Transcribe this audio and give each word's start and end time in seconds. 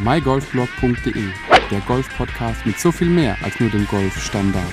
mygolfblog.de, 0.00 1.24
der 1.72 1.80
Golf-Podcast 1.80 2.64
mit 2.64 2.78
so 2.78 2.92
viel 2.92 3.08
mehr 3.08 3.36
als 3.42 3.58
nur 3.58 3.68
dem 3.68 3.84
Golfstandard. 3.88 4.64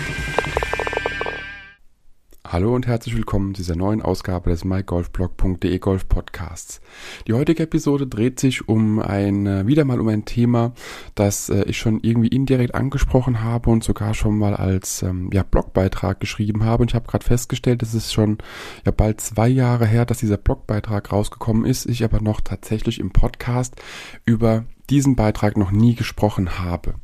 Hallo 2.48 2.75
und 2.75 2.86
herzlich 2.86 3.15
willkommen 3.15 3.55
zu 3.55 3.63
dieser 3.63 3.75
neuen 3.75 4.03
Ausgabe 4.03 4.51
des 4.51 4.63
mygolfblog.de 4.63 5.79
Golf 5.79 6.07
Podcasts. 6.07 6.79
Die 7.27 7.33
heutige 7.33 7.63
Episode 7.63 8.05
dreht 8.05 8.39
sich 8.39 8.69
um 8.69 8.99
ein, 8.99 9.47
äh, 9.47 9.65
wieder 9.65 9.83
mal 9.83 9.99
um 9.99 10.07
ein 10.09 10.25
Thema, 10.25 10.73
das 11.15 11.49
äh, 11.49 11.63
ich 11.63 11.79
schon 11.79 12.01
irgendwie 12.01 12.28
indirekt 12.28 12.76
angesprochen 12.76 13.44
habe 13.44 13.71
und 13.71 13.83
sogar 13.83 14.13
schon 14.13 14.37
mal 14.37 14.53
als 14.53 15.01
ähm, 15.01 15.31
ja, 15.33 15.42
Blogbeitrag 15.42 16.20
geschrieben 16.20 16.63
habe. 16.63 16.84
Und 16.84 16.91
ich 16.91 16.95
habe 16.95 17.07
gerade 17.07 17.26
festgestellt, 17.26 17.81
es 17.81 17.95
ist 17.95 18.13
schon 18.13 18.38
ja 18.85 18.91
bald 18.91 19.21
zwei 19.21 19.48
Jahre 19.48 19.88
her, 19.88 20.05
dass 20.05 20.20
dieser 20.20 20.38
Blogbeitrag 20.38 21.12
rausgekommen 21.12 21.66
ist, 21.66 21.88
ich 21.88 22.03
aber 22.03 22.21
noch 22.21 22.41
tatsächlich 22.41 22.99
im 22.99 23.09
Podcast 23.09 23.76
über 24.23 24.66
diesen 24.90 25.16
Beitrag 25.16 25.58
noch 25.58 25.72
nie 25.72 25.95
gesprochen 25.95 26.59
habe. 26.59 26.95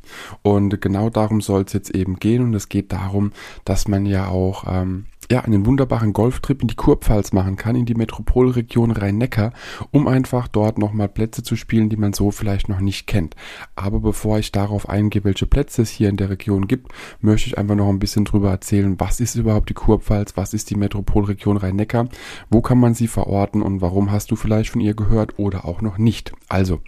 Und 0.42 0.80
genau 0.80 1.10
darum 1.10 1.40
soll 1.40 1.62
es 1.62 1.72
jetzt 1.72 1.90
eben 1.90 2.16
gehen. 2.16 2.42
Und 2.42 2.54
es 2.54 2.68
geht 2.68 2.92
darum, 2.92 3.32
dass 3.64 3.88
man 3.88 4.06
ja 4.06 4.28
auch 4.28 4.64
ähm, 4.66 5.06
ja, 5.30 5.40
einen 5.40 5.66
wunderbaren 5.66 6.12
Golftrip 6.12 6.62
in 6.62 6.68
die 6.68 6.74
Kurpfalz 6.74 7.32
machen 7.32 7.56
kann, 7.56 7.76
in 7.76 7.86
die 7.86 7.94
Metropolregion 7.94 8.90
Rhein-Neckar, 8.90 9.52
um 9.90 10.06
einfach 10.06 10.48
dort 10.48 10.78
nochmal 10.78 11.08
Plätze 11.08 11.42
zu 11.42 11.56
spielen, 11.56 11.88
die 11.88 11.96
man 11.96 12.12
so 12.12 12.30
vielleicht 12.30 12.68
noch 12.68 12.80
nicht 12.80 13.06
kennt. 13.06 13.34
Aber 13.76 14.00
bevor 14.00 14.38
ich 14.38 14.52
darauf 14.52 14.88
eingehe, 14.88 15.24
welche 15.24 15.46
Plätze 15.46 15.82
es 15.82 15.90
hier 15.90 16.08
in 16.08 16.16
der 16.16 16.30
Region 16.30 16.66
gibt, 16.66 16.92
möchte 17.20 17.48
ich 17.48 17.58
einfach 17.58 17.74
noch 17.74 17.88
ein 17.88 17.98
bisschen 17.98 18.24
drüber 18.24 18.50
erzählen, 18.50 18.98
was 18.98 19.20
ist 19.20 19.34
überhaupt 19.34 19.70
die 19.70 19.74
Kurpfalz, 19.74 20.36
was 20.36 20.54
ist 20.54 20.70
die 20.70 20.76
Metropolregion 20.76 21.56
Rhein-Neckar, 21.56 22.08
wo 22.50 22.60
kann 22.60 22.78
man 22.78 22.94
sie 22.94 23.08
verorten 23.08 23.62
und 23.62 23.80
warum 23.80 24.10
hast 24.10 24.30
du 24.30 24.36
vielleicht 24.36 24.70
von 24.70 24.80
ihr 24.80 24.94
gehört 24.94 25.38
oder 25.38 25.64
auch 25.64 25.80
noch 25.80 25.98
nicht. 25.98 26.32
Also, 26.48 26.80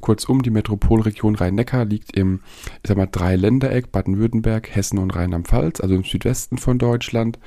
kurzum, 0.00 0.42
die 0.42 0.50
Metropolregion 0.50 1.34
Rhein-Neckar 1.34 1.84
liegt 1.84 2.16
im, 2.16 2.40
ich 2.82 2.88
sag 2.88 2.96
mal, 2.96 3.08
Dreiländereck 3.10 3.92
Baden-Württemberg, 3.92 4.74
Hessen 4.74 4.98
und 4.98 5.14
Rheinland-Pfalz, 5.14 5.80
also 5.80 5.94
im 5.94 6.04
Südwesten 6.04 6.58
von 6.58 6.78
Deutschland 6.78 7.38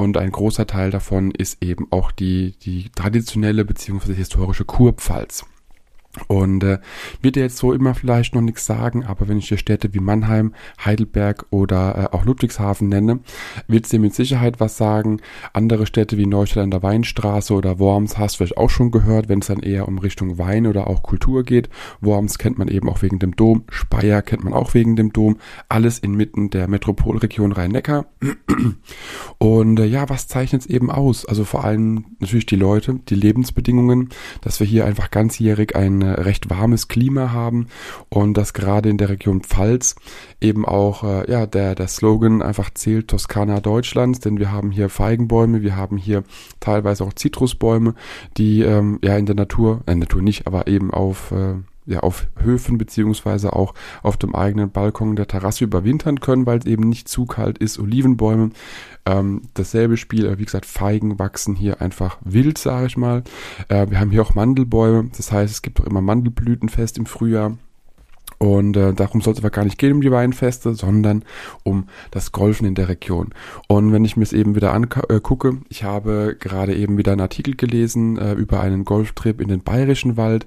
und 0.00 0.16
ein 0.16 0.32
großer 0.32 0.66
Teil 0.66 0.90
davon 0.90 1.30
ist 1.30 1.62
eben 1.62 1.86
auch 1.90 2.10
die, 2.10 2.54
die 2.62 2.88
traditionelle 2.94 3.66
bzw. 3.66 4.14
historische 4.14 4.64
Kurpfalz. 4.64 5.44
Und 6.26 6.64
äh, 6.64 6.78
wird 7.22 7.36
dir 7.36 7.42
jetzt 7.42 7.58
so 7.58 7.72
immer 7.72 7.94
vielleicht 7.94 8.34
noch 8.34 8.40
nichts 8.40 8.66
sagen, 8.66 9.04
aber 9.04 9.28
wenn 9.28 9.38
ich 9.38 9.48
dir 9.48 9.58
Städte 9.58 9.94
wie 9.94 10.00
Mannheim, 10.00 10.54
Heidelberg 10.84 11.46
oder 11.50 12.10
äh, 12.12 12.16
auch 12.16 12.24
Ludwigshafen 12.24 12.88
nenne, 12.88 13.20
wird 13.68 13.84
es 13.84 13.90
dir 13.90 14.00
mit 14.00 14.12
Sicherheit 14.14 14.58
was 14.58 14.76
sagen. 14.76 15.20
Andere 15.52 15.86
Städte 15.86 16.18
wie 16.18 16.26
Neustadt 16.26 16.64
an 16.64 16.72
der 16.72 16.82
Weinstraße 16.82 17.54
oder 17.54 17.78
Worms 17.78 18.18
hast 18.18 18.34
du 18.34 18.38
vielleicht 18.38 18.56
auch 18.56 18.70
schon 18.70 18.90
gehört, 18.90 19.28
wenn 19.28 19.38
es 19.38 19.46
dann 19.46 19.60
eher 19.60 19.86
um 19.86 19.98
Richtung 19.98 20.36
Wein 20.36 20.66
oder 20.66 20.88
auch 20.88 21.04
Kultur 21.04 21.44
geht. 21.44 21.70
Worms 22.00 22.38
kennt 22.38 22.58
man 22.58 22.66
eben 22.66 22.88
auch 22.88 23.02
wegen 23.02 23.20
dem 23.20 23.36
Dom, 23.36 23.62
Speyer 23.70 24.22
kennt 24.22 24.42
man 24.42 24.52
auch 24.52 24.74
wegen 24.74 24.96
dem 24.96 25.12
Dom. 25.12 25.36
Alles 25.68 26.00
inmitten 26.00 26.50
der 26.50 26.66
Metropolregion 26.66 27.52
Rhein-Neckar. 27.52 28.06
Und 29.38 29.78
äh, 29.78 29.84
ja, 29.84 30.08
was 30.08 30.26
zeichnet 30.26 30.62
es 30.62 30.66
eben 30.66 30.90
aus? 30.90 31.24
Also 31.24 31.44
vor 31.44 31.64
allem 31.64 32.16
natürlich 32.18 32.46
die 32.46 32.56
Leute, 32.56 32.98
die 33.08 33.14
Lebensbedingungen, 33.14 34.08
dass 34.40 34.58
wir 34.58 34.66
hier 34.66 34.86
einfach 34.86 35.12
ganzjährig 35.12 35.76
ein 35.76 35.99
recht 36.02 36.50
warmes 36.50 36.88
Klima 36.88 37.32
haben 37.32 37.68
und 38.08 38.34
dass 38.36 38.52
gerade 38.52 38.88
in 38.88 38.98
der 38.98 39.08
Region 39.08 39.42
Pfalz 39.42 39.96
eben 40.40 40.64
auch 40.64 41.04
äh, 41.04 41.30
ja 41.30 41.46
der 41.46 41.74
der 41.74 41.88
Slogan 41.88 42.42
einfach 42.42 42.70
zählt 42.70 43.08
Toskana 43.08 43.60
Deutschlands, 43.60 44.20
denn 44.20 44.38
wir 44.38 44.52
haben 44.52 44.70
hier 44.70 44.88
Feigenbäume, 44.88 45.62
wir 45.62 45.76
haben 45.76 45.96
hier 45.96 46.24
teilweise 46.60 47.04
auch 47.04 47.12
Zitrusbäume, 47.12 47.94
die 48.36 48.62
ähm, 48.62 48.98
ja 49.02 49.16
in 49.16 49.26
der 49.26 49.36
Natur, 49.36 49.80
äh, 49.86 49.94
Natur 49.94 50.22
nicht, 50.22 50.46
aber 50.46 50.66
eben 50.66 50.90
auf 50.92 51.32
äh, 51.32 51.54
ja, 51.86 52.00
auf 52.00 52.26
Höfen 52.36 52.78
beziehungsweise 52.78 53.52
auch 53.54 53.74
auf 54.02 54.16
dem 54.16 54.34
eigenen 54.34 54.70
Balkon 54.70 55.16
der 55.16 55.26
Terrasse 55.26 55.64
überwintern 55.64 56.20
können, 56.20 56.46
weil 56.46 56.58
es 56.58 56.66
eben 56.66 56.88
nicht 56.88 57.08
zu 57.08 57.26
kalt 57.26 57.58
ist. 57.58 57.78
Olivenbäume, 57.78 58.50
ähm, 59.06 59.42
dasselbe 59.54 59.96
Spiel, 59.96 60.38
wie 60.38 60.44
gesagt, 60.44 60.66
Feigen 60.66 61.18
wachsen 61.18 61.56
hier 61.56 61.80
einfach 61.80 62.18
wild, 62.22 62.58
sage 62.58 62.86
ich 62.86 62.96
mal. 62.96 63.24
Äh, 63.68 63.90
wir 63.90 63.98
haben 63.98 64.10
hier 64.10 64.22
auch 64.22 64.34
Mandelbäume, 64.34 65.10
das 65.16 65.32
heißt, 65.32 65.52
es 65.52 65.62
gibt 65.62 65.80
auch 65.80 65.86
immer 65.86 66.00
Mandelblütenfest 66.00 66.98
im 66.98 67.06
Frühjahr. 67.06 67.56
Und 68.42 68.74
äh, 68.78 68.94
darum 68.94 69.20
soll 69.20 69.34
es 69.34 69.38
aber 69.38 69.50
gar 69.50 69.64
nicht 69.64 69.76
gehen 69.76 69.92
um 69.92 70.00
die 70.00 70.10
Weinfeste, 70.10 70.72
sondern 70.72 71.26
um 71.62 71.88
das 72.10 72.32
Golfen 72.32 72.66
in 72.66 72.74
der 72.74 72.88
Region. 72.88 73.34
Und 73.68 73.92
wenn 73.92 74.02
ich 74.02 74.16
mir 74.16 74.22
es 74.22 74.32
eben 74.32 74.54
wieder 74.54 74.72
angucke, 74.72 75.48
äh, 75.48 75.56
ich 75.68 75.84
habe 75.84 76.36
gerade 76.40 76.74
eben 76.74 76.96
wieder 76.96 77.12
einen 77.12 77.20
Artikel 77.20 77.54
gelesen 77.54 78.16
äh, 78.16 78.32
über 78.32 78.60
einen 78.60 78.86
Golftrip 78.86 79.42
in 79.42 79.48
den 79.48 79.62
Bayerischen 79.62 80.16
Wald. 80.16 80.46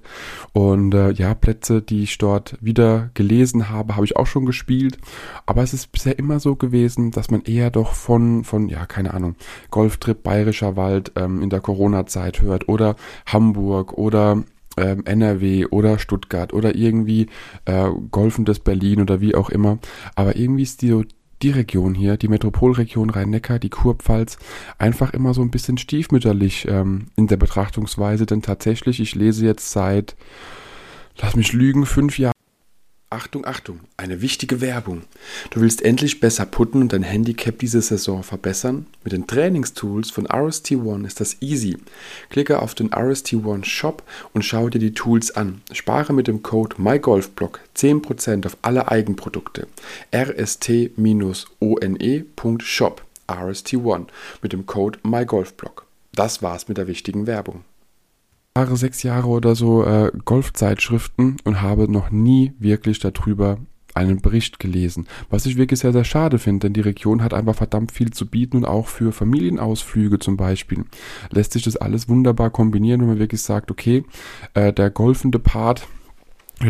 Und 0.53 0.95
äh, 0.95 1.11
ja, 1.11 1.35
Plätze, 1.35 1.83
die 1.83 2.01
ich 2.01 2.17
dort 2.17 2.57
wieder 2.61 3.11
gelesen 3.13 3.69
habe, 3.69 3.95
habe 3.95 4.05
ich 4.05 4.17
auch 4.17 4.25
schon 4.25 4.47
gespielt. 4.47 4.97
Aber 5.45 5.61
es 5.61 5.73
ist 5.75 5.91
bisher 5.91 6.17
immer 6.17 6.39
so 6.39 6.55
gewesen, 6.55 7.11
dass 7.11 7.29
man 7.29 7.43
eher 7.43 7.69
doch 7.69 7.93
von, 7.93 8.43
von 8.43 8.69
ja, 8.69 8.87
keine 8.87 9.13
Ahnung, 9.13 9.35
Golftrip 9.69 10.23
Bayerischer 10.23 10.75
Wald 10.75 11.11
ähm, 11.15 11.43
in 11.43 11.51
der 11.51 11.61
Corona-Zeit 11.61 12.41
hört 12.41 12.67
oder 12.67 12.95
Hamburg 13.27 13.93
oder 13.93 14.43
ähm, 14.77 15.05
NRW 15.05 15.67
oder 15.67 15.99
Stuttgart 15.99 16.53
oder 16.53 16.75
irgendwie 16.75 17.27
äh, 17.65 17.89
golfendes 18.11 18.59
Berlin 18.59 19.01
oder 19.01 19.21
wie 19.21 19.35
auch 19.35 19.49
immer. 19.49 19.79
Aber 20.15 20.35
irgendwie 20.35 20.63
ist 20.63 20.81
die, 20.81 21.05
die 21.41 21.51
Region 21.51 21.93
hier, 21.93 22.17
die 22.17 22.27
Metropolregion 22.27 23.09
Rhein-Neckar, 23.09 23.59
die 23.59 23.69
Kurpfalz, 23.69 24.37
einfach 24.77 25.13
immer 25.13 25.33
so 25.33 25.41
ein 25.41 25.51
bisschen 25.51 25.77
stiefmütterlich 25.77 26.67
ähm, 26.67 27.07
in 27.15 27.27
der 27.27 27.37
Betrachtungsweise. 27.37 28.25
Denn 28.25 28.41
tatsächlich, 28.41 28.99
ich 28.99 29.15
lese 29.15 29.45
jetzt 29.45 29.71
seit, 29.71 30.15
lass 31.21 31.35
mich 31.35 31.53
lügen, 31.53 31.85
fünf 31.85 32.17
Jahren. 32.17 32.32
Achtung, 33.13 33.45
Achtung, 33.45 33.79
eine 33.95 34.21
wichtige 34.21 34.59
Werbung. 34.59 35.03
Du 35.51 35.61
willst 35.61 35.83
endlich 35.83 36.19
besser 36.19 36.47
putten 36.47 36.81
und 36.81 36.93
dein 36.93 37.03
Handicap 37.03 37.59
diese 37.59 37.79
Saison 37.79 38.23
verbessern? 38.23 38.87
Mit 39.03 39.13
den 39.13 39.27
Trainingstools 39.27 40.09
von 40.09 40.25
RST 40.25 40.71
One 40.71 41.05
ist 41.05 41.21
das 41.21 41.39
easy. 41.39 41.77
Klicke 42.31 42.59
auf 42.59 42.73
den 42.73 42.91
RST 42.91 43.33
One 43.35 43.63
Shop 43.65 44.01
und 44.33 44.43
schau 44.43 44.67
dir 44.69 44.79
die 44.79 44.95
Tools 44.95 45.29
an. 45.29 45.61
Spare 45.71 46.11
mit 46.11 46.27
dem 46.27 46.41
Code 46.41 46.77
MyGolfBlock 46.79 47.59
10% 47.77 48.47
auf 48.47 48.57
alle 48.63 48.87
Eigenprodukte. 48.89 49.67
rst-one.shop 50.11 50.65
RST 53.31 53.73
One 53.75 54.07
mit 54.41 54.53
dem 54.53 54.65
Code 54.65 54.97
MyGolfBlock. 55.03 55.85
Das 56.15 56.41
war's 56.41 56.67
mit 56.67 56.79
der 56.79 56.87
wichtigen 56.87 57.27
Werbung. 57.27 57.63
Jahre, 58.55 58.77
sechs 58.77 59.01
Jahre 59.01 59.29
oder 59.29 59.55
so 59.55 59.83
äh, 59.83 60.11
Golfzeitschriften 60.25 61.37
und 61.43 61.61
habe 61.63 61.91
noch 61.91 62.11
nie 62.11 62.53
wirklich 62.59 62.99
darüber 62.99 63.57
einen 63.95 64.21
Bericht 64.21 64.59
gelesen. 64.59 65.07
Was 65.31 65.47
ich 65.47 65.57
wirklich 65.57 65.79
sehr, 65.79 65.91
sehr 65.91 66.03
schade 66.03 66.37
finde, 66.37 66.67
denn 66.67 66.73
die 66.73 66.81
Region 66.81 67.23
hat 67.23 67.33
einfach 67.33 67.55
verdammt 67.55 67.91
viel 67.91 68.11
zu 68.11 68.27
bieten 68.27 68.57
und 68.57 68.65
auch 68.65 68.85
für 68.85 69.11
Familienausflüge 69.11 70.19
zum 70.19 70.37
Beispiel 70.37 70.85
lässt 71.31 71.53
sich 71.53 71.63
das 71.63 71.77
alles 71.77 72.07
wunderbar 72.09 72.51
kombinieren, 72.51 73.01
wenn 73.01 73.07
man 73.07 73.19
wirklich 73.19 73.41
sagt, 73.41 73.71
okay, 73.71 74.03
äh, 74.53 74.71
der 74.71 74.91
golfende 74.91 75.39
Part 75.39 75.87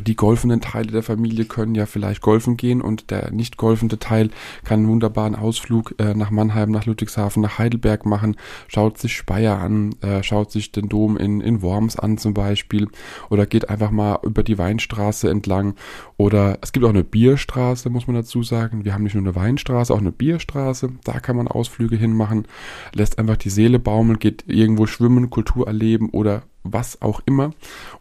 die 0.02 0.16
golfenden 0.16 0.62
Teile 0.62 0.92
der 0.92 1.04
Familie 1.04 1.46
können 1.46 1.76
ja 1.76 1.86
vielleicht 1.86 2.22
golfen 2.22 2.58
gehen 2.58 2.82
und 2.82 3.12
der 3.12 3.32
nicht 3.32 3.58
golfende 3.58 4.00
Teil 4.00 4.30
kann 4.64 4.80
einen 4.80 4.90
wunderbaren 4.90 5.36
Ausflug 5.36 5.96
äh, 6.00 6.14
nach 6.14 6.32
Mannheim, 6.32 6.72
nach 6.72 6.86
Ludwigshafen, 6.86 7.42
nach 7.42 7.58
Heidelberg 7.58 8.06
machen, 8.06 8.36
schaut 8.68 8.98
sich 8.98 9.16
Speyer 9.16 9.60
an, 9.60 9.96
äh, 10.02 10.24
schaut 10.24 10.52
sich 10.52 10.72
den 10.72 10.90
Dom 10.90 11.18
in, 11.18 11.42
in 11.42 11.62
Worms 11.62 11.98
an 11.98 12.18
zum 12.18 12.34
Beispiel. 12.34 12.88
Oder 13.30 13.46
geht 13.46 13.70
einfach 13.70 13.92
mal 13.92 14.20
über 14.24 14.44
die 14.44 14.58
Weinstraße 14.58 15.30
entlang. 15.30 15.76
Oder 16.18 16.58
es 16.62 16.72
gibt 16.72 16.86
auch 16.86 16.90
eine 16.90 17.04
Bierstraße, 17.04 17.90
muss 17.90 18.08
man 18.08 18.16
dazu 18.16 18.44
sagen. 18.44 18.86
Wir 18.86 18.94
haben 18.94 19.04
nicht 19.04 19.16
nur 19.16 19.24
eine 19.24 19.36
Weinstraße, 19.36 19.94
auch 19.94 20.00
eine 20.00 20.12
Bierstraße, 20.12 20.90
da 21.04 21.20
kann 21.20 21.36
man 21.36 21.48
Ausflüge 21.48 21.96
hinmachen, 21.96 22.48
lässt 22.94 23.20
einfach 23.20 23.38
die 23.38 23.50
Seele 23.50 23.80
baumeln, 23.80 24.20
geht 24.20 24.46
irgendwo 24.48 24.88
schwimmen, 24.88 25.30
Kultur 25.30 25.68
erleben 25.68 26.10
oder 26.10 26.44
was 26.64 27.02
auch 27.02 27.22
immer. 27.26 27.52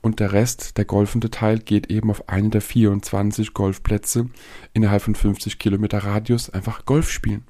Und 0.00 0.20
der 0.20 0.32
Rest, 0.32 0.78
der 0.78 0.84
golfende 0.84 1.30
Teil, 1.30 1.58
geht 1.58 1.90
eben 1.90 2.10
auf 2.10 2.28
einen 2.28 2.50
der 2.50 2.60
24 2.60 3.54
Golfplätze 3.54 4.26
innerhalb 4.72 5.02
von 5.02 5.14
50 5.14 5.58
Kilometer 5.58 5.98
Radius 5.98 6.50
einfach 6.50 6.84
Golf 6.84 7.10
spielen. 7.10 7.44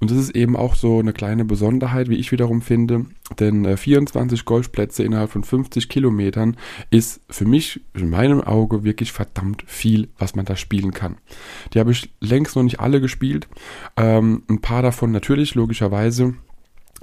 Und 0.00 0.10
das 0.10 0.18
ist 0.18 0.30
eben 0.30 0.56
auch 0.56 0.74
so 0.74 0.98
eine 0.98 1.12
kleine 1.12 1.44
Besonderheit, 1.44 2.08
wie 2.08 2.16
ich 2.16 2.32
wiederum 2.32 2.62
finde, 2.62 3.06
denn 3.38 3.76
24 3.76 4.40
äh, 4.40 4.42
Golfplätze 4.44 5.04
innerhalb 5.04 5.30
von 5.30 5.44
50 5.44 5.88
Kilometern 5.88 6.56
ist 6.90 7.20
für 7.30 7.44
mich, 7.44 7.80
in 7.94 8.10
meinem 8.10 8.40
Auge, 8.40 8.84
wirklich 8.84 9.12
verdammt 9.12 9.62
viel, 9.66 10.08
was 10.18 10.34
man 10.34 10.44
da 10.44 10.56
spielen 10.56 10.92
kann. 10.92 11.16
Die 11.72 11.80
habe 11.80 11.92
ich 11.92 12.12
längst 12.20 12.56
noch 12.56 12.62
nicht 12.62 12.80
alle 12.80 13.00
gespielt. 13.00 13.48
Ähm, 13.96 14.42
ein 14.48 14.60
paar 14.60 14.82
davon 14.82 15.12
natürlich, 15.12 15.54
logischerweise 15.54 16.34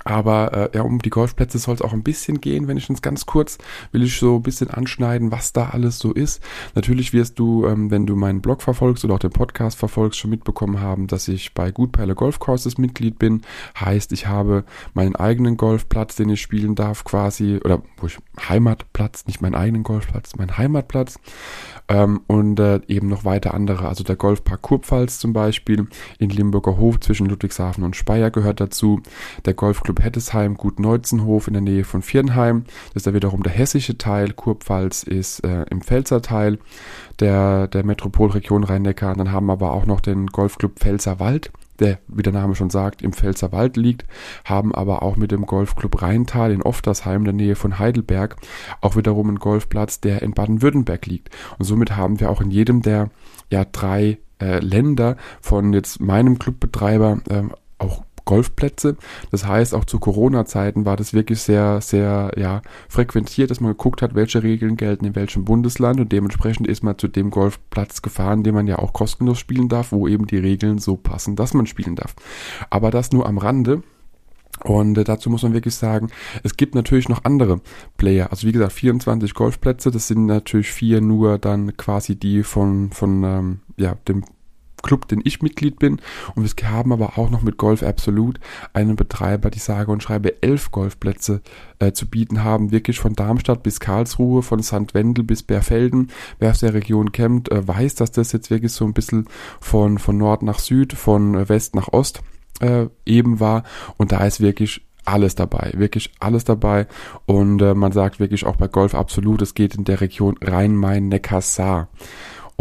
Aber 0.04 0.54
äh, 0.54 0.78
ja, 0.78 0.84
um 0.84 1.00
die 1.00 1.10
Golfplätze 1.10 1.58
soll 1.58 1.76
es 1.76 1.82
auch 1.82 1.94
ein 1.94 2.04
bisschen 2.04 2.42
gehen, 2.42 2.68
wenn 2.68 2.78
ich 2.78 2.90
uns 2.90 3.02
ganz 3.02 3.26
kurz 3.26 3.58
will 3.92 4.04
ich 4.04 4.20
so 4.20 4.38
ein 4.38 4.44
bisschen 4.44 4.70
anschneiden, 4.70 5.32
was 5.32 5.54
da 5.54 5.70
alles 5.70 6.00
so 6.00 6.14
ist. 6.14 6.42
Natürlich 6.76 7.14
wirst 7.14 7.40
du, 7.40 7.66
ähm, 7.66 7.92
wenn 7.92 8.06
du 8.06 8.16
meinen 8.16 8.42
Blog 8.42 8.62
verfolgst 8.62 9.06
oder 9.06 9.16
auch 9.16 9.20
den 9.20 9.32
Podcast 9.32 9.78
verfolgst, 9.78 10.20
schon 10.20 10.32
mitbekommen 10.32 10.80
haben, 10.80 11.08
dass 11.08 11.28
ich 11.28 11.54
bei 11.54 11.72
Gutperle 11.72 12.16
Golf 12.16 12.40
Courses 12.40 12.78
Mitglied 12.78 13.20
bin. 13.20 13.42
Heißt, 13.80 14.12
ich 14.12 14.28
habe 14.28 14.64
meinen 14.94 15.16
eigenen 15.16 15.58
Golfplatz, 15.58 16.16
den 16.16 16.30
ich 16.30 16.42
spielen 16.42 16.76
darf, 16.76 17.04
quasi, 17.04 17.60
oder 17.64 17.82
wo 17.98 18.08
ich 18.08 18.18
Heimatplatz, 18.48 19.26
nicht 19.28 19.42
meinen 19.42 19.56
eigenen 19.56 19.84
Golfplatz, 19.84 20.36
mein 20.38 20.58
Heimatplatz. 20.58 21.20
Ähm, 21.88 22.22
und 22.28 22.60
äh, 22.60 22.80
eben 22.88 23.08
noch 23.08 23.26
weiter 23.26 23.54
andere. 23.54 23.88
Also 23.88 24.04
der 24.04 24.16
Golfpark 24.16 24.62
Kurpfalz 24.62 25.20
zum 25.20 25.34
Beispiel 25.34 25.88
in 26.20 26.30
Limburger 26.30 26.78
Hof 26.78 27.00
zwischen 27.00 27.28
Ludwigshafen 27.28 27.84
und 27.84 27.96
Speyer 27.96 28.32
gehört 28.32 28.62
dazu. 28.62 29.02
Der 29.46 29.54
Golfclub 29.54 29.91
Hettesheim, 30.00 30.56
Gut 30.56 30.80
Neutzenhof 30.80 31.48
in 31.48 31.54
der 31.54 31.62
Nähe 31.62 31.84
von 31.84 32.02
Viernheim. 32.02 32.66
Das 32.94 33.02
ist 33.02 33.08
da 33.08 33.14
wiederum 33.14 33.44
der 33.44 33.52
hessische 33.52 33.98
Teil. 33.98 34.34
Kurpfalz 34.34 35.04
ist 35.04 35.44
äh, 35.44 35.64
im 35.70 35.82
Pfälzer 35.82 36.22
Teil 36.22 36.60
der, 37.20 37.68
der 37.68 37.84
Metropolregion 37.84 38.64
Rhein-Neckar. 38.64 39.16
Dann 39.16 39.32
haben 39.32 39.48
wir 39.48 39.54
aber 39.54 39.74
auch 39.74 39.86
noch 39.86 40.02
den 40.02 40.28
Golfclub 40.28 40.80
Pfälzerwald 40.80 41.52
der, 41.82 42.00
wie 42.08 42.22
der 42.22 42.32
Name 42.32 42.56
schon 42.56 42.70
sagt, 42.70 43.02
im 43.02 43.12
Pfälzerwald 43.12 43.76
liegt, 43.76 44.06
haben 44.46 44.74
aber 44.74 45.02
auch 45.02 45.18
mit 45.18 45.32
dem 45.32 45.46
Golfclub 45.46 46.02
Rheintal 46.02 46.52
in 46.52 46.62
Oftersheim, 46.62 47.22
in 47.22 47.26
der 47.26 47.34
Nähe 47.34 47.56
von 47.56 47.80
Heidelberg, 47.80 48.38
auch 48.80 48.96
wiederum 48.96 49.28
einen 49.28 49.40
Golfplatz, 49.40 50.00
der 50.00 50.22
in 50.22 50.34
Baden-Württemberg 50.34 51.06
liegt. 51.08 51.30
Und 51.58 51.66
somit 51.66 51.98
haben 51.98 52.20
wir 52.20 52.30
auch 52.30 52.40
in 52.40 52.52
jedem 52.52 52.82
der 52.84 53.10
ja 53.50 53.66
drei 53.66 54.20
äh, 54.40 54.60
Länder 54.60 55.18
von 55.42 55.74
jetzt 55.74 56.00
meinem 56.00 56.40
Clubbetreiber 56.40 57.20
äh, 57.30 57.44
auch 57.80 58.04
Golfplätze. 58.26 58.98
Das 59.32 59.46
heißt, 59.46 59.74
auch 59.74 59.86
zu 59.86 60.00
Corona-Zeiten 60.00 60.86
war 60.86 60.98
das 60.98 61.14
wirklich 61.14 61.42
sehr, 61.42 61.82
sehr 61.82 62.32
ja, 62.38 62.62
frequentiert, 62.90 63.52
dass 63.52 63.60
man 63.60 63.72
geguckt 63.72 64.02
hat, 64.02 64.16
welche 64.16 64.44
Regeln 64.44 64.78
gelten 64.78 65.06
in 65.06 65.16
welchem 65.16 65.46
Bundesland 65.46 66.00
und 66.00 66.12
dementsprechend 66.12 66.68
ist 66.68 66.84
man 66.84 66.98
zu 66.98 67.08
dem 67.08 67.32
Golfplatz 67.32 68.02
gefahren, 68.02 68.44
den 68.44 68.56
man 68.56 68.68
ja 68.68 68.80
auch 68.80 68.94
kostenlos 68.94 69.40
spielen 69.40 69.70
darf, 69.70 69.92
wo 69.92 70.08
eben 70.08 70.28
die 70.28 70.38
Regeln 70.38 70.80
so 70.80 70.98
passen, 70.98 71.36
dass 71.36 71.54
man 71.54 71.66
spielen 71.66 71.96
darf. 71.96 72.16
Aber 72.70 72.92
das 72.92 73.12
nur 73.12 73.28
am 73.28 73.38
Rande. 73.38 73.84
Und 74.64 74.98
äh, 74.98 75.04
dazu 75.04 75.30
muss 75.30 75.44
man 75.44 75.54
wirklich 75.54 75.76
sagen, 75.76 76.10
es 76.44 76.56
gibt 76.56 76.76
natürlich 76.76 77.10
noch 77.10 77.24
andere 77.24 77.62
Player. 77.98 78.30
Also 78.32 78.48
wie 78.48 78.52
gesagt, 78.52 78.74
24 78.74 79.34
Golfplätze, 79.34 79.92
das 79.92 80.08
sind 80.08 80.26
natürlich 80.26 80.72
vier 80.72 81.02
nur 81.02 81.40
dann 81.40 81.76
quasi 81.78 82.16
die 82.16 82.44
von, 82.44 82.92
von 82.92 83.24
ähm, 83.24 83.60
ja, 83.78 83.96
dem 84.08 84.24
Club, 84.82 85.08
den 85.08 85.22
ich 85.24 85.42
Mitglied 85.42 85.80
bin. 85.80 86.02
Und 86.36 86.44
wir 86.44 86.70
haben 86.70 86.92
aber 86.92 87.18
auch 87.18 87.30
noch 87.30 87.42
mit 87.42 87.58
Golf 87.58 87.84
Absolute 87.84 88.40
einen 88.74 88.96
Betreiber, 88.96 89.50
die 89.50 89.60
sage 89.60 89.92
und 89.92 90.04
schreibe 90.04 90.42
elf 90.42 90.72
Golfplätze 90.72 91.42
äh, 91.80 91.92
zu 91.92 92.08
bieten 92.08 92.44
haben. 92.44 92.72
Wirklich 92.72 93.00
von 93.00 93.14
Darmstadt 93.14 93.64
bis 93.64 93.80
Karlsruhe, 93.80 94.42
von 94.42 94.62
St. 94.62 94.94
Wendel 94.94 95.24
bis 95.24 95.44
Berfelden. 95.44 96.12
Wer 96.40 96.52
aus 96.52 96.60
der 96.60 96.74
Region 96.74 97.12
kennt, 97.12 97.52
äh, 97.52 97.68
weiß, 97.68 97.96
dass 97.96 98.12
das 98.12 98.32
jetzt 98.32 98.50
wirklich 98.50 98.72
so 98.72 98.86
ein 98.86 98.94
bisschen 98.94 99.28
von, 99.60 99.98
von 99.98 100.18
Nord 100.18 100.44
nach 100.44 100.60
Süd, 100.60 100.94
von 100.94 101.36
äh, 101.36 101.50
West 101.50 101.76
nach 101.76 101.90
Ost 101.94 102.22
äh, 102.60 102.88
eben 103.06 103.40
war. 103.40 103.64
Und 103.98 104.12
da 104.12 104.26
ist 104.26 104.42
wirklich 104.42 104.82
alles 105.06 105.36
dabei, 105.36 105.72
wirklich 105.76 106.12
alles 106.20 106.44
dabei. 106.44 106.88
Und 107.26 107.62
äh, 107.62 107.74
man 107.74 107.92
sagt 107.92 108.20
wirklich 108.20 108.46
auch 108.46 108.56
bei 108.56 108.68
Golf 108.68 108.96
Absolut, 108.96 109.42
es 109.42 109.54
geht 109.54 109.76
in 109.76 109.84
der 109.84 110.02
Region 110.02 110.38
Rhein-Main-Neckar-Saar. 110.42 111.90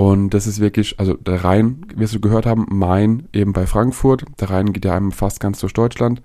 Und 0.00 0.32
das 0.32 0.47
ist 0.47 0.61
wirklich, 0.61 0.99
also 0.99 1.12
der 1.12 1.44
Rhein, 1.44 1.85
wie 1.94 2.11
wir 2.11 2.20
gehört 2.20 2.47
haben, 2.47 2.64
Main 2.70 3.29
eben 3.35 3.52
bei 3.52 3.67
Frankfurt. 3.67 4.25
Der 4.41 4.49
Rhein 4.49 4.73
geht 4.73 4.87
ja 4.87 4.97
einem 4.97 5.12
fast 5.12 5.41
ganz 5.41 5.61
durch 5.61 5.75
Deutschland. 5.75 6.23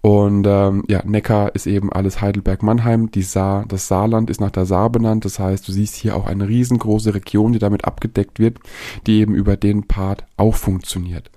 Und 0.00 0.46
ähm, 0.46 0.84
ja, 0.86 1.02
Neckar 1.04 1.52
ist 1.56 1.66
eben 1.66 1.92
alles 1.92 2.20
Heidelberg-Mannheim. 2.20 3.10
Die 3.10 3.22
Saar, 3.22 3.64
das 3.66 3.88
Saarland 3.88 4.30
ist 4.30 4.40
nach 4.40 4.52
der 4.52 4.64
Saar 4.64 4.90
benannt. 4.90 5.24
Das 5.24 5.40
heißt, 5.40 5.66
du 5.66 5.72
siehst 5.72 5.96
hier 5.96 6.14
auch 6.14 6.24
eine 6.24 6.46
riesengroße 6.46 7.16
Region, 7.16 7.52
die 7.52 7.58
damit 7.58 7.84
abgedeckt 7.84 8.38
wird, 8.38 8.60
die 9.08 9.18
eben 9.18 9.34
über 9.34 9.56
den 9.56 9.88
Part 9.88 10.24
auch 10.36 10.54
funktioniert. 10.54 11.32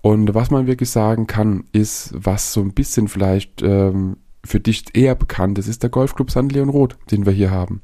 Und 0.00 0.34
was 0.34 0.50
man 0.50 0.66
wirklich 0.66 0.88
sagen 0.88 1.26
kann, 1.26 1.64
ist, 1.72 2.14
was 2.16 2.54
so 2.54 2.62
ein 2.62 2.72
bisschen 2.72 3.06
vielleicht 3.06 3.60
ähm, 3.60 4.16
für 4.46 4.60
dich 4.60 4.84
eher 4.94 5.14
bekannt 5.14 5.58
ist, 5.58 5.68
ist 5.68 5.82
der 5.82 5.90
Golfclub 5.90 6.30
St. 6.30 6.50
Leon 6.50 6.70
Roth, 6.70 6.96
den 7.10 7.26
wir 7.26 7.34
hier 7.34 7.50
haben. 7.50 7.82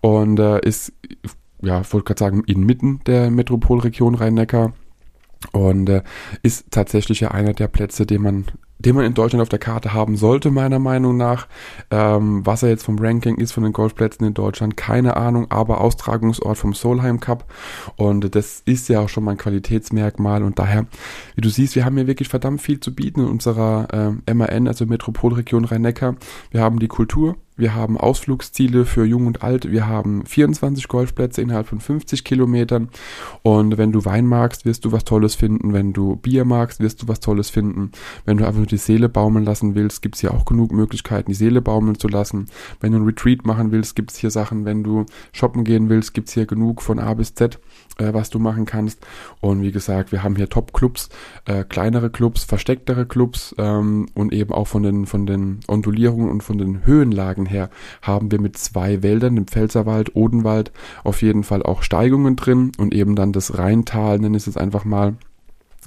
Und 0.00 0.40
äh, 0.40 0.66
ist 0.66 0.94
ja, 1.64 1.82
wollte 1.92 2.06
gerade 2.06 2.18
sagen, 2.18 2.44
inmitten 2.46 3.00
der 3.06 3.30
Metropolregion 3.30 4.14
Rhein-Neckar 4.14 4.72
und 5.52 5.88
äh, 5.88 6.02
ist 6.42 6.70
tatsächlich 6.70 7.20
ja 7.20 7.30
einer 7.30 7.52
der 7.52 7.68
Plätze, 7.68 8.06
den 8.06 8.22
man 8.22 8.46
den 8.78 8.96
man 8.96 9.04
in 9.04 9.14
Deutschland 9.14 9.40
auf 9.40 9.48
der 9.48 9.58
Karte 9.58 9.94
haben 9.94 10.16
sollte, 10.16 10.50
meiner 10.50 10.78
Meinung 10.78 11.16
nach. 11.16 11.46
Ähm, 11.90 12.44
was 12.44 12.62
er 12.62 12.70
jetzt 12.70 12.84
vom 12.84 12.98
Ranking 12.98 13.36
ist 13.36 13.52
von 13.52 13.62
den 13.62 13.72
Golfplätzen 13.72 14.26
in 14.26 14.34
Deutschland, 14.34 14.76
keine 14.76 15.16
Ahnung, 15.16 15.50
aber 15.50 15.80
Austragungsort 15.80 16.58
vom 16.58 16.74
Solheim 16.74 17.20
Cup. 17.20 17.50
Und 17.96 18.34
das 18.34 18.60
ist 18.64 18.88
ja 18.88 19.00
auch 19.00 19.08
schon 19.08 19.24
mal 19.24 19.32
ein 19.32 19.38
Qualitätsmerkmal. 19.38 20.42
Und 20.42 20.58
daher, 20.58 20.86
wie 21.34 21.40
du 21.40 21.48
siehst, 21.48 21.76
wir 21.76 21.84
haben 21.84 21.96
hier 21.96 22.06
wirklich 22.06 22.28
verdammt 22.28 22.60
viel 22.60 22.80
zu 22.80 22.94
bieten 22.94 23.20
in 23.20 23.26
unserer 23.26 24.12
äh, 24.26 24.34
MAN, 24.34 24.68
also 24.68 24.86
Metropolregion 24.86 25.64
Rhein-Neckar. 25.64 26.16
Wir 26.50 26.60
haben 26.60 26.78
die 26.78 26.88
Kultur, 26.88 27.36
wir 27.56 27.74
haben 27.74 27.96
Ausflugsziele 27.96 28.84
für 28.84 29.04
Jung 29.04 29.28
und 29.28 29.42
Alt. 29.44 29.70
Wir 29.70 29.86
haben 29.86 30.26
24 30.26 30.88
Golfplätze 30.88 31.40
innerhalb 31.40 31.68
von 31.68 31.78
50 31.80 32.24
Kilometern. 32.24 32.88
Und 33.42 33.78
wenn 33.78 33.92
du 33.92 34.04
Wein 34.04 34.26
magst, 34.26 34.64
wirst 34.64 34.84
du 34.84 34.90
was 34.90 35.04
Tolles 35.04 35.36
finden. 35.36 35.72
Wenn 35.72 35.92
du 35.92 36.16
Bier 36.16 36.44
magst, 36.44 36.80
wirst 36.80 37.02
du 37.02 37.08
was 37.08 37.20
Tolles 37.20 37.50
finden. 37.50 37.92
Wenn 38.24 38.38
du 38.38 38.44
einfach 38.44 38.58
nur 38.58 38.66
die 38.66 38.76
Seele 38.76 39.08
baumeln 39.08 39.44
lassen 39.44 39.76
willst, 39.76 40.02
gibt's 40.02 40.20
hier 40.20 40.34
auch 40.34 40.44
genug 40.44 40.72
Möglichkeiten, 40.72 41.30
die 41.30 41.36
Seele 41.36 41.62
baumeln 41.62 41.96
zu 41.96 42.08
lassen. 42.08 42.46
Wenn 42.80 42.90
du 42.90 42.98
ein 42.98 43.04
Retreat 43.04 43.46
machen 43.46 43.70
willst, 43.70 43.94
gibt's 43.94 44.16
hier 44.16 44.30
Sachen. 44.30 44.64
Wenn 44.64 44.82
du 44.82 45.06
shoppen 45.32 45.62
gehen 45.62 45.88
willst, 45.88 46.12
gibt's 46.12 46.32
hier 46.32 46.46
genug 46.46 46.82
von 46.82 46.98
A 46.98 47.14
bis 47.14 47.34
Z, 47.34 47.60
was 47.98 48.30
du 48.30 48.38
machen 48.38 48.64
kannst. 48.64 49.04
Und 49.40 49.62
wie 49.62 49.72
gesagt, 49.72 50.12
wir 50.12 50.22
haben 50.22 50.36
hier 50.36 50.48
Top-Clubs, 50.48 51.10
äh, 51.44 51.64
kleinere 51.64 52.10
Clubs, 52.10 52.44
verstecktere 52.44 53.06
Clubs 53.06 53.54
ähm, 53.58 54.06
und 54.14 54.32
eben 54.32 54.52
auch 54.52 54.66
von 54.66 54.82
den, 54.82 55.06
von 55.06 55.26
den 55.26 55.60
Ondulierungen 55.68 56.30
und 56.30 56.42
von 56.42 56.58
den 56.58 56.86
Höhenlagen 56.86 57.46
her 57.46 57.70
haben 58.02 58.30
wir 58.30 58.40
mit 58.40 58.58
zwei 58.58 59.02
Wäldern, 59.02 59.36
dem 59.36 59.46
Pfälzerwald, 59.46 60.16
Odenwald, 60.16 60.72
auf 61.04 61.22
jeden 61.22 61.44
Fall 61.44 61.62
auch 61.62 61.82
Steigungen 61.82 62.36
drin 62.36 62.72
und 62.78 62.94
eben 62.94 63.16
dann 63.16 63.32
das 63.32 63.58
Rheintal, 63.58 64.18
nenne 64.18 64.36
ich 64.36 64.42
es 64.42 64.46
jetzt 64.46 64.58
einfach 64.58 64.84
mal, 64.84 65.14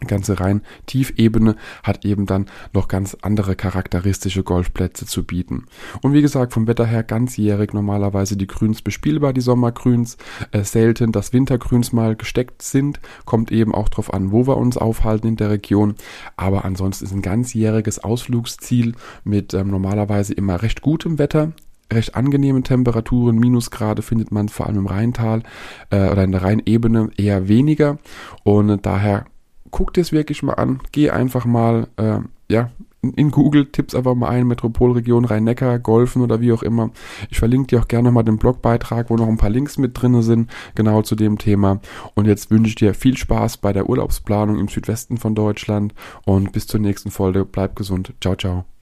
ganze 0.05 0.39
rein 0.39 0.61
Tiefebene 0.85 1.55
hat 1.81 2.05
eben 2.05 2.25
dann 2.25 2.45
noch 2.73 2.87
ganz 2.87 3.17
andere 3.21 3.55
charakteristische 3.55 4.43
Golfplätze 4.43 5.05
zu 5.07 5.23
bieten. 5.23 5.65
Und 6.01 6.13
wie 6.13 6.21
gesagt, 6.21 6.53
vom 6.53 6.67
Wetter 6.67 6.85
her 6.85 7.03
ganzjährig 7.03 7.73
normalerweise 7.73 8.37
die 8.37 8.47
Grüns 8.47 8.81
bespielbar, 8.81 9.33
die 9.33 9.41
Sommergrüns, 9.41 10.17
äh, 10.51 10.63
selten, 10.63 11.11
dass 11.11 11.33
Wintergrüns 11.33 11.93
mal 11.93 12.15
gesteckt 12.15 12.61
sind, 12.61 12.99
kommt 13.25 13.51
eben 13.51 13.73
auch 13.73 13.89
drauf 13.89 14.13
an, 14.13 14.31
wo 14.31 14.45
wir 14.45 14.57
uns 14.57 14.77
aufhalten 14.77 15.27
in 15.27 15.35
der 15.35 15.49
Region, 15.49 15.95
aber 16.35 16.65
ansonsten 16.65 17.05
ist 17.05 17.13
ein 17.13 17.21
ganzjähriges 17.21 17.99
Ausflugsziel 18.03 18.93
mit 19.23 19.53
ähm, 19.53 19.69
normalerweise 19.69 20.33
immer 20.33 20.61
recht 20.61 20.81
gutem 20.81 21.17
Wetter, 21.17 21.53
recht 21.91 22.15
angenehmen 22.15 22.63
Temperaturen, 22.63 23.37
Minusgrade 23.37 24.01
findet 24.01 24.31
man 24.31 24.49
vor 24.49 24.67
allem 24.67 24.79
im 24.79 24.85
Rheintal 24.87 25.43
äh, 25.89 26.09
oder 26.09 26.23
in 26.23 26.31
der 26.31 26.43
Rheinebene 26.43 27.09
eher 27.17 27.47
weniger. 27.47 27.97
Und 28.43 28.85
daher 28.85 29.25
guck 29.71 29.93
dir 29.93 30.01
es 30.01 30.11
wirklich 30.11 30.43
mal 30.43 30.53
an, 30.53 30.79
geh 30.91 31.09
einfach 31.09 31.45
mal, 31.45 31.87
äh, 31.97 32.19
ja, 32.49 32.71
in, 33.01 33.13
in 33.13 33.31
Google, 33.31 33.67
tipp's 33.67 33.95
einfach 33.95 34.15
mal 34.15 34.29
ein, 34.29 34.47
Metropolregion 34.47 35.25
Rhein-Neckar, 35.25 35.79
Golfen 35.79 36.21
oder 36.21 36.41
wie 36.41 36.51
auch 36.51 36.63
immer. 36.63 36.91
Ich 37.29 37.39
verlinke 37.39 37.67
dir 37.67 37.81
auch 37.81 37.87
gerne 37.87 38.09
nochmal 38.09 38.23
den 38.23 38.37
Blogbeitrag, 38.37 39.09
wo 39.09 39.15
noch 39.15 39.27
ein 39.27 39.37
paar 39.37 39.49
Links 39.49 39.77
mit 39.77 40.01
drin 40.01 40.21
sind, 40.21 40.49
genau 40.75 41.01
zu 41.01 41.15
dem 41.15 41.37
Thema. 41.37 41.79
Und 42.15 42.25
jetzt 42.25 42.51
wünsche 42.51 42.69
ich 42.69 42.75
dir 42.75 42.93
viel 42.93 43.17
Spaß 43.17 43.57
bei 43.57 43.73
der 43.73 43.89
Urlaubsplanung 43.89 44.59
im 44.59 44.67
Südwesten 44.67 45.17
von 45.17 45.35
Deutschland 45.35 45.93
und 46.25 46.51
bis 46.51 46.67
zur 46.67 46.79
nächsten 46.79 47.11
Folge. 47.11 47.45
Bleib 47.45 47.75
gesund. 47.75 48.13
Ciao, 48.21 48.35
ciao. 48.35 48.76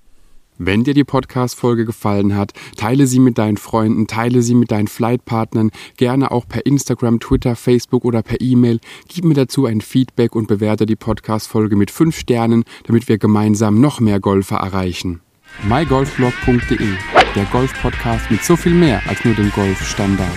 Wenn 0.57 0.85
dir 0.85 0.93
die 0.93 1.03
Podcast-Folge 1.03 1.83
gefallen 1.83 2.35
hat, 2.35 2.53
teile 2.77 3.07
sie 3.07 3.19
mit 3.19 3.38
deinen 3.38 3.57
Freunden, 3.57 4.07
teile 4.07 4.41
sie 4.41 4.55
mit 4.55 4.71
deinen 4.71 4.88
Flightpartnern, 4.88 5.71
gerne 5.97 6.31
auch 6.31 6.47
per 6.47 6.65
Instagram, 6.65 7.19
Twitter, 7.19 7.57
Facebook 7.57 8.05
oder 8.05 8.21
per 8.24 8.39
E-Mail. 8.39 8.79
Gib 9.09 9.25
mir 9.25 9.33
dazu 9.33 9.65
ein 9.65 9.81
Feedback 9.81 10.33
und 10.33 10.47
bewerte 10.47 10.85
die 10.85 10.95
Podcast-Folge 10.95 11.75
mit 11.75 11.91
5 11.91 12.17
Sternen, 12.17 12.63
damit 12.85 13.09
wir 13.09 13.17
gemeinsam 13.17 13.81
noch 13.81 14.00
mehr 14.00 14.21
Golfer 14.21 14.57
erreichen. 14.57 15.19
mygolfblog.de, 15.67 16.89
der 17.35 17.45
Golf-Podcast 17.51 18.31
mit 18.31 18.43
so 18.43 18.55
viel 18.55 18.74
mehr 18.74 19.01
als 19.07 19.25
nur 19.25 19.33
dem 19.35 19.51
Golfstandard. 19.51 20.31